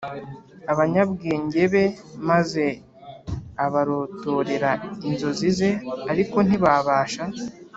[0.71, 1.85] abanyabwenge be
[2.29, 2.65] maze
[3.65, 4.71] abarotorera
[5.07, 5.69] inzozi ze
[6.11, 7.23] ariko ntibabasha